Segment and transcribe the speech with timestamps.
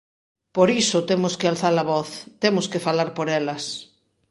[0.55, 2.09] Por iso temos que alzar a voz,
[2.43, 3.63] temos que falar por elas.